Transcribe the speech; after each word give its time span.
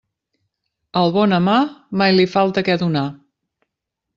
Al 1.01 1.13
bon 1.17 1.35
amar 1.37 1.59
mai 2.03 2.15
li 2.17 2.27
falta 2.33 2.65
què 2.71 2.79
donar. 2.85 3.05